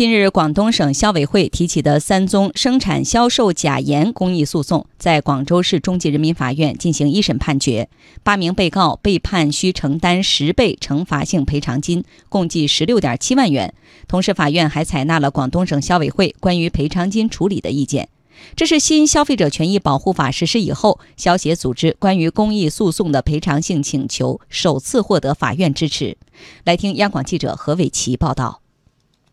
[0.00, 7.86] 近日，广东省消委会提起的三宗生产销售假盐公益诉讼，在广州市中级人民法院进行一审判决，
[8.22, 13.74] 八名被告被判需承担十倍惩罚性赔偿金，共计十六点七万元。
[14.08, 18.08] 同时，法院还采纳了广东省消委会关于赔偿金处理的意见。
[18.56, 26.16] 这是新消费者权益保护法实施以后，消协组织关于公益诉讼的赔偿性请求首次获得法院支持。
[26.64, 28.62] 来听央广记者何伟奇报道。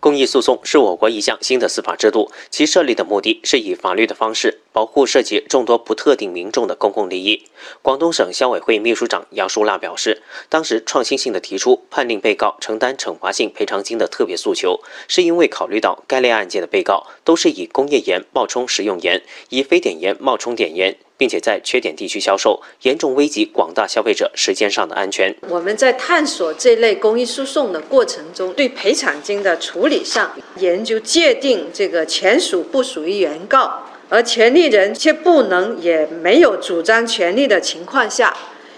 [0.00, 7.44] 公益诉讼是我国一项新的司法制度，其设立的目的是以法律的方式保护涉及众多不特定民众的公共利益。
[7.82, 20.96] 广东省消委会秘书长杨淑娜表示，当时创新性的提出判令被告承担惩罚性赔偿金的特别诉求，是因为考虑到该类案件的被告都是以工业盐冒充食用盐，以非碘盐冒充碘盐。
[21.20, 25.36] 并且在缺点地区销售，严重危及广大消费者时间上的安全。
[25.50, 38.36] 我们在探索这类公益诉讼的过程中，对赔偿金的处理上，研究界定这个钱属不属于原告，而权利人却不能也没有主张权利的情况下，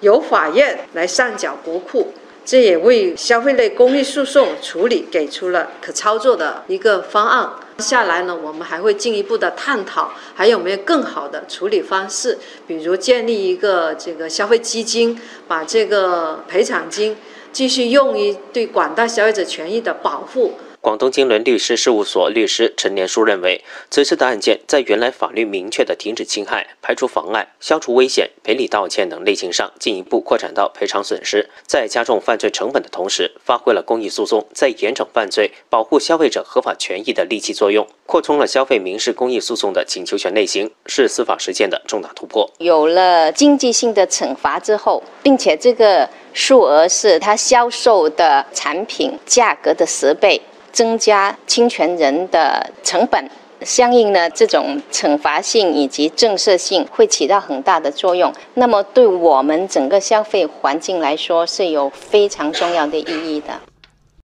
[0.00, 2.12] 由法院来上缴国库。
[2.44, 7.50] 这也为消费类公益诉讼处理给出了可操作的一个方案。
[7.78, 17.16] 接下来呢，我们还会进一步的探讨，还有没有更好的处理方式，比如建立一个这个消费基金，把这个赔偿金
[17.50, 20.52] 继续用于对广大消费者权益的保护。
[20.84, 42.46] 广东金轮律师事务所律师陈连书认为，此次的案件在原来法律明确的停止侵害、排除妨碍、消除危险、赔礼道歉等类型上进一步扩展到赔偿损失，在加重犯罪成本的同时，发挥了公益诉讼在严惩犯罪、保护消费者合法权益的利器作用，扩充了消费民事公益诉讼的请求权类型，是司法实践的重大突破。
[42.58, 50.38] 有了经济性的惩罚之后，并且这个数额是他销售的产品价格的十倍。
[50.74, 53.24] 增加侵权人的成本，
[53.62, 58.30] 相应的这种惩罚性以及震慑性会起到很大的作用。
[58.54, 63.52] 那么，对我们整个消费环境来说是有非常重要的意义的。